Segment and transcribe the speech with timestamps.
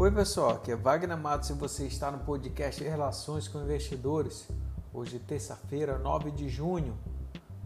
[0.00, 4.48] Oi pessoal, aqui é Wagner Matos e você está no podcast Relações com Investidores.
[4.94, 6.96] Hoje, terça-feira, 9 de junho,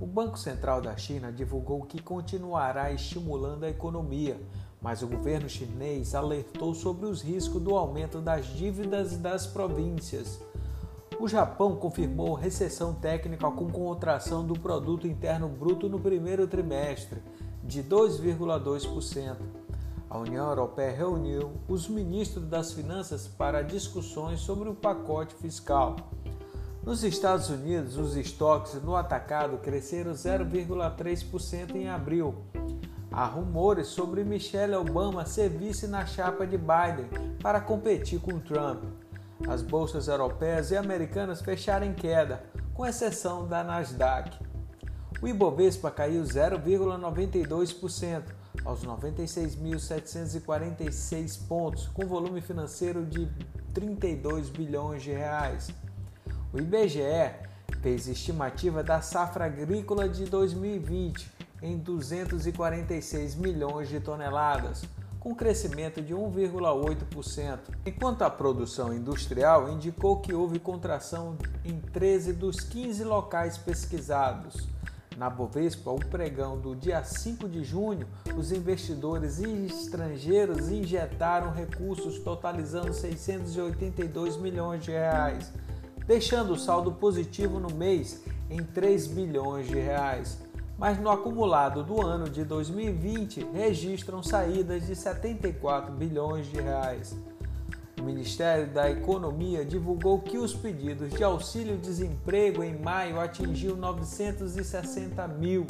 [0.01, 4.37] o Banco Central da China divulgou que continuará estimulando a economia,
[4.83, 10.41] mas o governo chinês alertou sobre os riscos do aumento das dívidas das províncias.
[11.21, 17.23] O Japão confirmou recessão técnica com contração do produto interno bruto no primeiro trimestre
[17.63, 19.64] de 2,2%.
[20.15, 25.97] A União Europeia reuniu os ministros das Finanças para discussões sobre o pacote fiscal.
[26.85, 32.45] Nos Estados Unidos, os estoques no atacado cresceram 0,3% em abril.
[33.11, 37.09] Há rumores sobre Michelle Obama ser vice na chapa de Biden
[37.43, 38.85] para competir com Trump.
[39.49, 44.31] As bolsas europeias e americanas fecharam em queda, com exceção da Nasdaq.
[45.21, 53.29] O Ibovespa caiu 0,92% aos 96.746 pontos, com volume financeiro de
[53.73, 55.71] 32 bilhões de reais.
[56.53, 57.35] O IBGE
[57.83, 64.85] fez estimativa da safra agrícola de 2020 em 246 milhões de toneladas,
[65.19, 72.61] com crescimento de 1,8%, enquanto a produção industrial indicou que houve contração em 13 dos
[72.61, 74.69] 15 locais pesquisados.
[75.17, 82.93] Na Bovespa, o pregão do dia 5 de junho, os investidores estrangeiros injetaram recursos totalizando
[82.93, 85.53] 682 milhões de reais,
[86.05, 90.39] deixando o saldo positivo no mês em 3 bilhões de reais.
[90.77, 97.17] Mas no acumulado do ano de 2020 registram saídas de 74 bilhões de reais.
[98.05, 105.67] Ministério da Economia divulgou que os pedidos de auxílio-desemprego em maio atingiu 960 mil,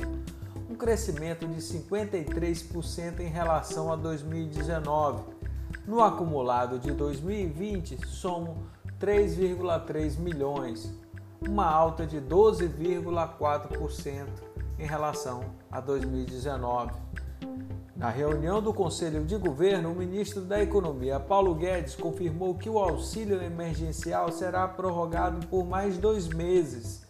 [0.68, 5.22] um crescimento de 53% em relação a 2019.
[5.86, 8.56] No acumulado de 2020, somam
[9.00, 10.92] 3,3 milhões,
[11.40, 14.26] uma alta de 12,4%
[14.78, 16.92] em relação a 2019.
[17.96, 22.78] Na reunião do Conselho de Governo, o ministro da Economia, Paulo Guedes, confirmou que o
[22.78, 27.06] auxílio emergencial será prorrogado por mais dois meses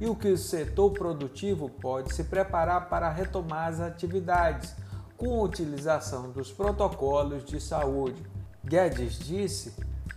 [0.00, 4.74] e o que o setor produtivo pode se preparar para retomar as atividades
[5.16, 8.24] com a utilização dos protocolos de saúde.
[8.64, 9.74] Guedes disse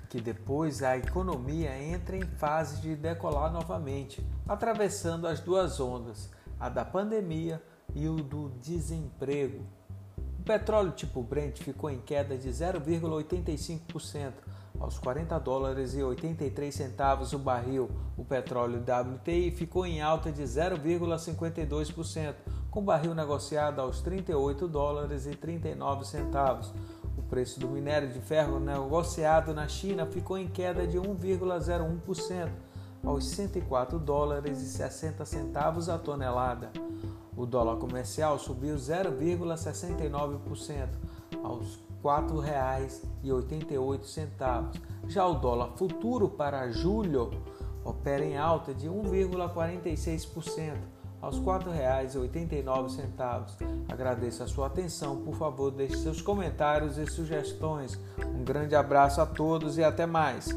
[0.10, 6.70] que depois a economia entra em fase de decolar novamente, atravessando as duas ondas, a
[6.70, 7.62] da pandemia
[7.94, 9.64] e o do desemprego.
[10.40, 14.34] O petróleo tipo Brent ficou em queda de 0,85%
[14.80, 17.90] aos 40 dólares e 83 centavos o barril.
[18.18, 22.36] O petróleo WTI ficou em alta de 0,52%,
[22.70, 26.74] com o barril negociado aos 38 dólares e 39 centavos.
[27.18, 32.50] O preço do minério de ferro negociado na China ficou em queda de 1,01%
[33.06, 36.72] aos 104 dólares e 60 centavos a tonelada.
[37.36, 40.90] O dólar comercial subiu 0,69%
[41.44, 44.80] aos R$ 4,88.
[45.08, 47.32] Já o dólar futuro para julho
[47.84, 50.78] opera em alta de 1,46%
[51.22, 53.52] aos R$ 4,89.
[53.88, 55.22] Agradeço a sua atenção.
[55.22, 57.98] Por favor, deixe seus comentários e sugestões.
[58.20, 60.50] Um grande abraço a todos e até mais.